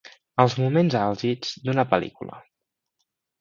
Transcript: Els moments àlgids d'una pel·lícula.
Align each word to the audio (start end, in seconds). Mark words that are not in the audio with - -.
Els 0.43 0.53
moments 0.61 0.95
àlgids 1.01 1.51
d'una 1.67 1.85
pel·lícula. 1.93 2.41